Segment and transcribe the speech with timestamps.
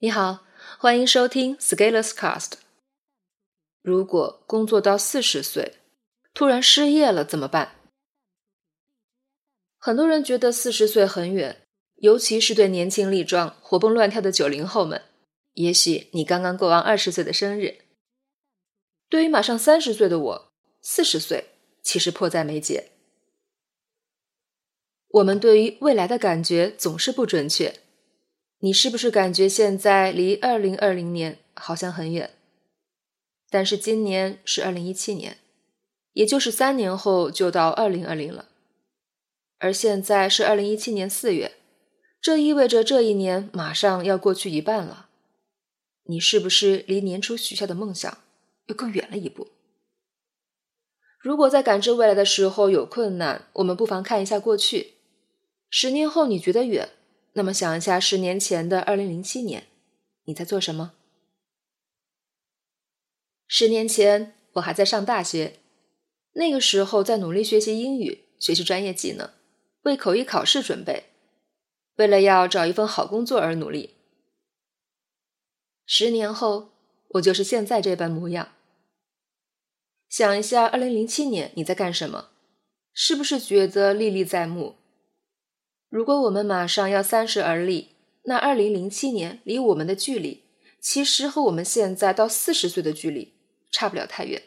[0.00, 0.46] 你好，
[0.78, 2.52] 欢迎收听 Scalers Cast。
[3.82, 5.78] 如果工作到四十岁，
[6.32, 7.72] 突然失业了怎么办？
[9.76, 11.66] 很多人觉得四十岁很远，
[11.96, 15.02] 尤其是对年轻力壮、活蹦乱跳的九零后们。
[15.54, 17.78] 也许你刚刚过完二十岁的生日。
[19.08, 21.46] 对于马上三十岁的我，四十岁
[21.82, 22.92] 其实迫在眉睫。
[25.08, 27.80] 我们对于未来的感觉总是不准确。
[28.60, 32.30] 你是不是感觉现在离二零二零年好像很远？
[33.48, 35.38] 但是今年是二零一七年，
[36.12, 38.48] 也就是三年后就到二零二零了。
[39.58, 41.52] 而现在是二零一七年四月，
[42.20, 45.08] 这意味着这一年马上要过去一半了。
[46.04, 48.18] 你是不是离年初许下的梦想
[48.66, 49.48] 又更远了一步？
[51.20, 54.94] 如果在感知未来的时候有困难，我们不妨看一下过去。
[55.70, 56.88] 十年后你觉得远？
[57.34, 59.68] 那么想一下，十年前的二零零七年，
[60.24, 60.94] 你在做什么？
[63.46, 65.58] 十年前我还在上大学，
[66.32, 69.30] 那个时候在努力学习英语，学习专业技能，
[69.82, 71.04] 为口译考试准备，
[71.96, 73.94] 为了要找一份好工作而努力。
[75.86, 76.70] 十年后，
[77.08, 78.52] 我就是现在这般模样。
[80.08, 82.30] 想一下，二零零七年你在干什么？
[82.92, 84.76] 是不是觉得历历在目？
[85.88, 90.44] 如果我们马上要三十而立，那二零零七年离我们的距离，
[90.80, 93.32] 其实和我们现在到四十岁的距离
[93.70, 94.42] 差不了太远。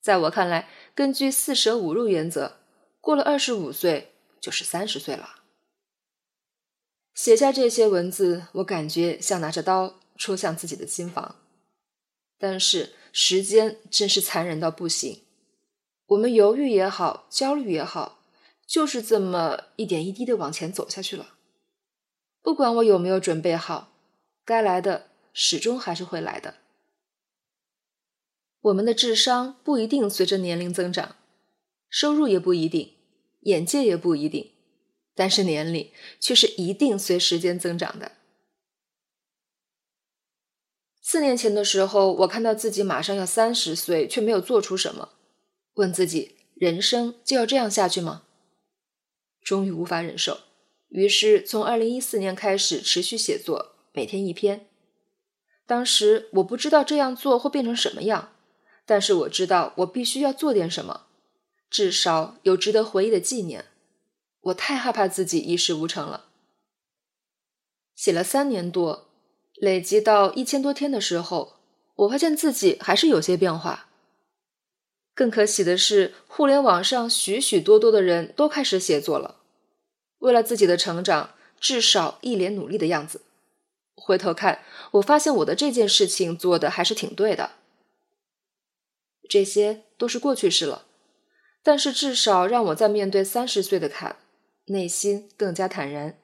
[0.00, 2.58] 在我看来，根据四舍五入原则，
[3.00, 5.42] 过了二十五岁就是三十岁了。
[7.14, 11.36] 写下这些文字，我感觉像拿着刀戳向自己的心房。
[12.38, 15.22] 但是时间真是残忍到不行，
[16.06, 18.13] 我们犹豫也好，焦虑也好。
[18.66, 21.34] 就是这么一点一滴的往前走下去了，
[22.42, 23.92] 不管我有没有准备好，
[24.44, 26.54] 该来的始终还是会来的。
[28.62, 31.16] 我们的智商不一定随着年龄增长，
[31.90, 32.94] 收入也不一定，
[33.40, 34.52] 眼界也不一定，
[35.14, 38.12] 但是年龄却是一定随时间增长的。
[41.02, 45.10] 四年前的时候，我看到自己马上要三十岁，却没有做出什么，
[45.74, 48.22] 问自己：人生就要这样下去吗？
[49.44, 50.40] 终于无法忍受，
[50.88, 54.66] 于是从二零一四年开始持续写作，每天一篇。
[55.66, 58.32] 当时我不知道这样做会变成什么样，
[58.86, 61.02] 但是我知道我必须要做点什么，
[61.68, 63.66] 至少有值得回忆的纪念。
[64.40, 66.26] 我太害怕自己一事无成了。
[67.94, 69.08] 写了三年多，
[69.54, 71.56] 累积到一千多天的时候，
[71.96, 73.88] 我发现自己还是有些变化。
[75.14, 79.36] 更可喜的是，互联网上许许多多的人都开始写作了，
[80.18, 83.20] 为了自己的成长，至少一脸努力的样子。
[83.94, 87.52] 回头看，我发现我的这件事情做的还是挺对的。
[89.28, 90.84] 这些都是过去式了，
[91.62, 94.16] 但是至少让我在面对三十岁的坎，
[94.66, 96.18] 内心更加坦然。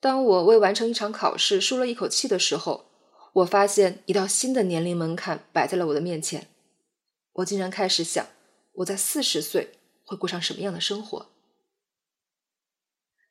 [0.00, 2.86] 当我为完成一场考试舒了一口气的时候，
[3.32, 6.46] 我发现一道新的年龄门槛摆在了我的面前。
[7.34, 8.26] 我竟然开始想，
[8.72, 9.74] 我在四十岁
[10.04, 11.30] 会过上什么样的生活？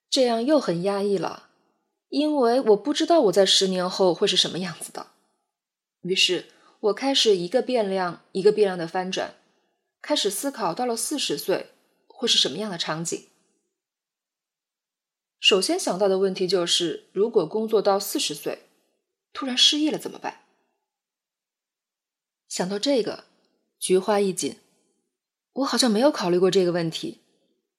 [0.09, 1.49] 这样又很压抑了，
[2.07, 5.11] 因为我不知道我在十年后会是什么样子的。
[6.01, 6.47] 于是，
[6.79, 9.35] 我开始一个变量一个变量的翻转，
[10.01, 11.71] 开始思考到了四十岁
[12.07, 13.27] 会是什么样的场景。
[15.39, 18.63] 首先想到的问题就是，如果工作到四十岁，
[19.31, 20.45] 突然失业了怎么办？
[22.47, 23.28] 想到这个。
[23.79, 24.57] 菊花一紧，
[25.53, 27.21] 我好像没有考虑过这个问题。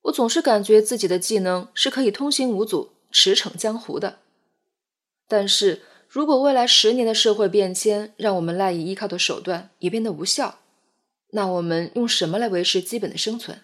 [0.05, 4.21] 我总是感觉自己的技能是可以通行无阻、驰骋江湖的。
[5.29, 10.61] 但是如果未来十年的社会变迁让我们赖以依靠的手段也变得无效，
[11.33, 13.63] 那我们用什么来维持基本的生存？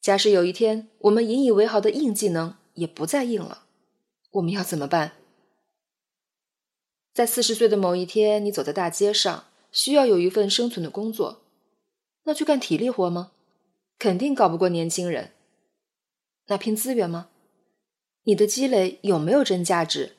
[0.00, 3.66] 假使有一天我们引以为豪的硬技能也不再硬了，
[4.30, 5.12] 我们要怎么办？
[7.12, 9.44] 在四十岁的某一天，你走在大街上。
[9.76, 11.42] 需要有一份生存的工作，
[12.22, 13.32] 那去干体力活吗？
[13.98, 15.32] 肯定搞不过年轻人。
[16.46, 17.28] 那拼资源吗？
[18.22, 20.16] 你的积累有没有真价值？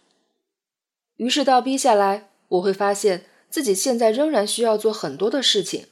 [1.16, 5.88] 于是倒逼下来，我会发现自己现在仍然需要做很多的事情。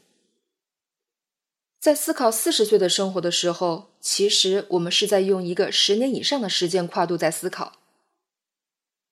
[1.79, 7.79] 在思考四十岁的生活的时候，其实我们是在用一个十年以上的时间跨度在思考。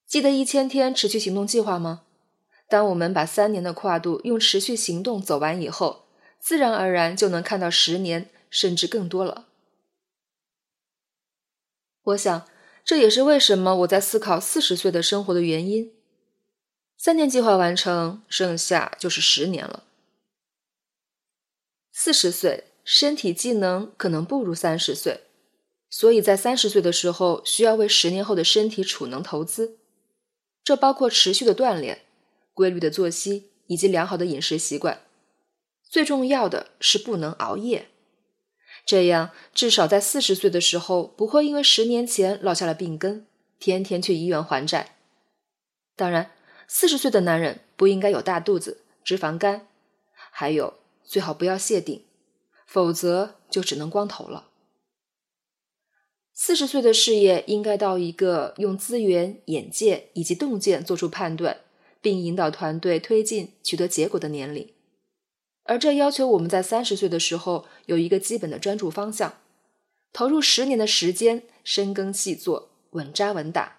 [0.06, 2.03] 记得一千天持续行动计划吗？
[2.73, 6.07] 当我们把三年的跨度用持续行动走完以后，
[6.39, 9.45] 自然而然就能看到十年甚至更多了。
[12.01, 12.49] 我想，
[12.83, 15.93] 这也是为什么我在思考四十岁的生活的原因。
[16.97, 19.83] 三年计划完成，剩下就是十年了。
[21.91, 25.21] 四十岁，身体机能可能不如三十岁，
[25.91, 29.77] 所以在三十岁的时候，需要为十年后的身体储能投资。
[30.63, 32.05] 这包括持续的锻炼、
[32.53, 35.01] 规律的作息以及良好的饮食习惯。
[35.83, 37.89] 最重要的是不能熬夜，
[38.85, 43.27] 这样至少在四十岁的时候不会因为十年前落下了病根，
[43.59, 44.95] 天天去医院还债。
[45.95, 46.31] 当然，
[46.67, 49.67] 四十岁的男人不应该有大肚子、脂肪肝，
[50.31, 52.03] 还有最好不要谢顶，
[52.65, 54.49] 否则就只能光头了。
[56.33, 61.61] 四十岁的事业应该到一个用资源、眼界以及洞见做出判断，
[62.03, 64.71] 并引导团队推进、取得结果的年龄。
[65.63, 69.39] 而这要求我们在三十岁的时候有一个基本的专注方向，
[70.11, 73.77] 投入十年的时间深耕细作、稳扎稳打，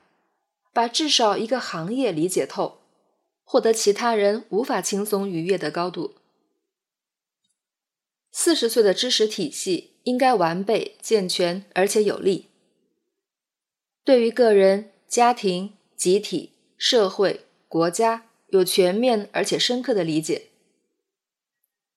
[0.73, 2.79] 把至少一个行业理解透，
[3.45, 6.15] 获得其他人无法轻松逾越的高度。
[8.33, 12.47] 四十岁的知识体系应该完备、健全而且有力，
[14.03, 17.45] 对于个人、家庭、集体、社会、
[17.75, 20.51] 国家有全面而且深刻的理解。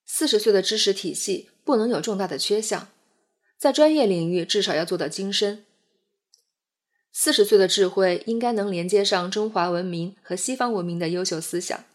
[0.07, 2.89] 四十岁的知识体系不能有重大的缺项，
[3.59, 5.67] 在专业领域至少要做到精深。
[7.11, 11.85] 四十岁的智慧应该能连接上中华文明和西方文明的优秀思想，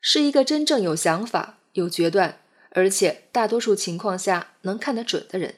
[0.00, 2.40] 是一个真正有想法、有决断，
[2.70, 5.56] 而且大多数情况下能看得准的人。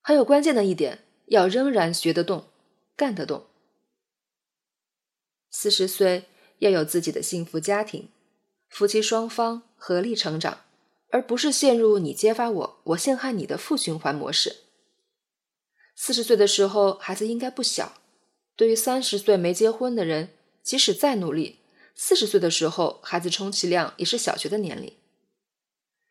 [0.00, 2.46] 还有关键的一点，要仍然学得动、
[2.94, 3.46] 干得动。
[5.50, 6.26] 四十岁
[6.58, 8.08] 要有自己的幸福家庭，
[8.68, 10.60] 夫妻双方合力成长。
[11.10, 14.56] 而不是陷入你揭发我，我陷害你的负循环模式。
[15.94, 17.92] 四十岁的时候，孩子应该不小。
[18.56, 20.30] 对于三十岁没结婚的人，
[20.64, 21.60] 即使再努力，
[21.94, 24.92] 四十岁的时候，孩子充其量也是小学的年龄。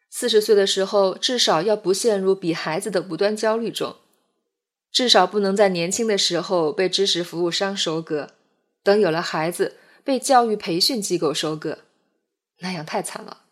[0.10, 3.98] 四十岁的时候，至少要不陷入比孩子的无端焦虑中，
[4.90, 8.30] 至少不能在年轻的时候被知识服务商收割，
[8.82, 11.80] 等有了孩子被教育培训机构收割，
[12.60, 13.46] 那样太惨了。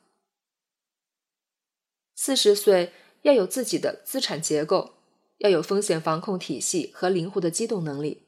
[2.15, 2.93] 四十岁
[3.23, 4.93] 要有自己的资产结构，
[5.37, 8.23] 要有风险防控体系和灵活的机动能力。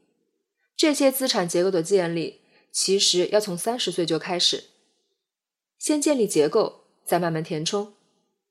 [0.75, 2.41] 这些资产结构的建立，
[2.71, 4.65] 其实要从三十岁就开始。
[5.77, 7.93] 先建立结构，再慢慢填充，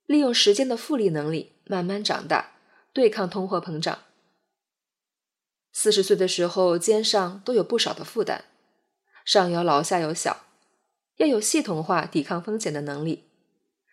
[0.06, 2.56] 利用时间的复利能力慢慢长大，
[2.92, 4.04] 对抗通货膨胀。
[5.72, 8.44] 四十岁的时候，肩上都有不少的负担，
[9.24, 10.44] 上有老下有小，
[11.16, 13.24] 要有系统化抵抗风险的能力。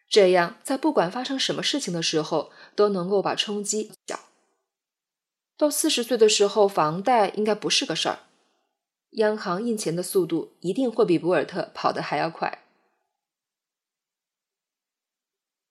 [0.10, 4.20] 这样，在不管发生什么事情的时候，都能够把冲击小。
[5.56, 8.20] 到四十岁的时候，房贷应该不是个事儿，
[9.12, 12.66] 央行印钱的速度一定会比博尔特跑得还要快。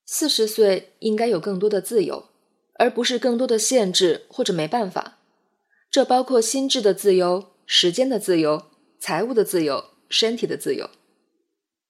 [0.05, 2.29] 四十岁应该有更多的自由，
[2.75, 5.19] 而不是更多的限制或者没办法。
[5.91, 10.91] 这包括心智的自由、时间的自由、财务的自由、身体的自由。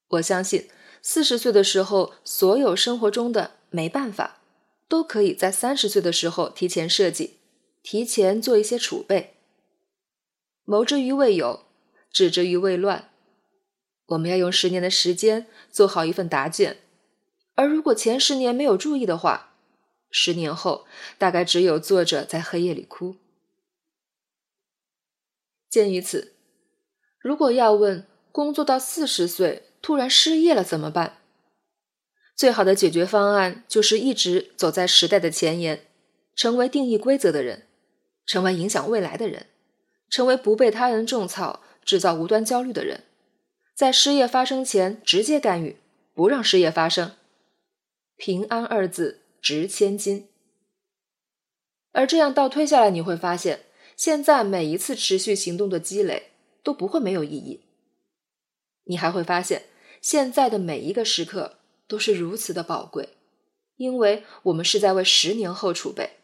[0.09, 0.69] 我相信。
[1.01, 4.41] 四十岁的时候，所有生活中的没办法，
[4.89, 7.37] 都可以在三十岁的时候提前设计，
[7.81, 9.35] 提前做一些储备。
[10.65, 11.65] 谋之于未有，
[12.11, 13.09] 止之于未乱。
[14.07, 16.79] 我们要用十年的时间做好一份答卷，
[17.55, 19.53] 而如果前十年没有注意的话，
[20.11, 20.85] 十年后
[21.17, 23.15] 大概只有坐着在黑夜里哭。
[25.69, 26.33] 鉴于此，
[27.19, 29.63] 如果要问工作到四十岁。
[29.81, 31.19] 突然失业了怎么办？
[32.35, 35.87] 最好的解决方案就是一直走在时代的前沿，
[36.35, 37.67] 成为定义规则的人，
[38.25, 39.45] 成为影响未来的人，
[40.09, 43.05] 成为不被他人种草、制造无端焦虑的人，
[43.73, 45.77] 在失业发生前直接干预，
[46.13, 47.13] 不让失业发生。
[48.17, 50.27] 平安二字值千金。
[51.93, 53.61] 而这样倒推下来，你会发现，
[53.95, 56.31] 现在每一次持续行动的积累
[56.63, 57.61] 都不会没有意义。
[58.85, 59.63] 你还会发现，
[60.01, 63.17] 现在的每一个时刻都是如此的宝贵，
[63.75, 66.17] 因为我们是在为十年后储备。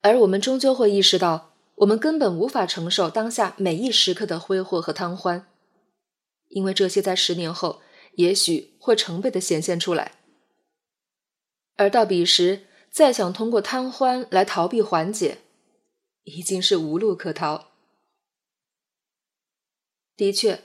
[0.00, 5.48] 而我们终究会意识到，我们根本无法承受当下每一时刻的挥霍和贪欢，
[6.48, 7.82] 因为这些在十年后
[8.14, 10.12] 也许会成倍的显现出来。
[11.76, 15.38] 而到彼时，再想通过贪欢来逃避缓解，
[16.24, 17.75] 已经是无路可逃。
[20.16, 20.60] 的确。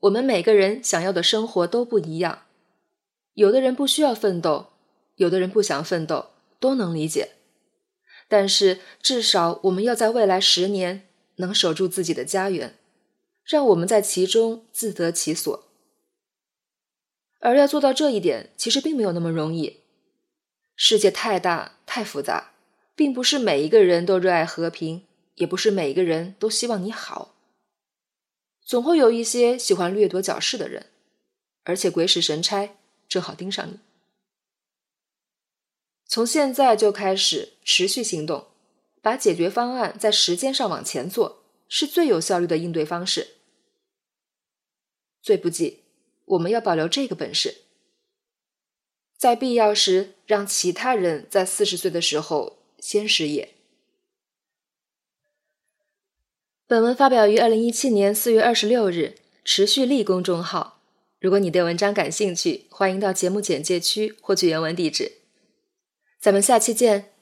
[0.00, 2.42] 我们每个人想要的生活都不一样，
[3.32, 4.66] 有的人不需要奋斗，
[5.16, 6.26] 有的人不想奋斗，
[6.60, 7.30] 都能理解。
[8.28, 12.76] 但是至少我们要在未来十年能守住自己的家园，
[13.44, 15.64] 让我们在其中自得其所。
[17.40, 19.80] 而要做到这一点，其实并没有那么容易。
[20.76, 22.52] 世界太大太复杂，
[22.94, 25.06] 并不是每一个人都热爱和平，
[25.36, 27.33] 也不是每一个人都希望你好。
[28.64, 30.86] 总会有一些喜欢掠夺矫饰的人，
[31.64, 33.78] 而且鬼使神差，正好盯上你。
[36.06, 38.48] 从现在就开始持续行动，
[39.02, 43.36] 把解决方案在时间上往前做，是最有效率的应对方式。
[45.20, 45.80] 最不济，
[46.24, 47.62] 我们要保留这个本事，
[49.16, 53.54] 在必要时让其他人在四十岁的时候先失业。
[56.66, 60.80] 本文发表于二零一七年四月二十六日，持续力公众号。
[61.20, 65.12] 如果你对文章感兴趣，欢迎到节目简介区获取原文地址。
[66.18, 67.13] 咱们下期见。